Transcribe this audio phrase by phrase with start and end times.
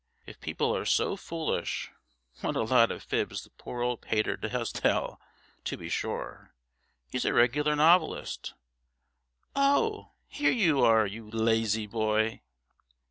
[0.25, 1.91] If people are so foolish
[2.39, 5.21] What a lot of fibs the poor old pater does tell,
[5.65, 6.55] to be sure!
[7.11, 8.55] He's a regular novelist
[9.55, 10.13] Oh!
[10.25, 12.41] here you are, you lazy boy!'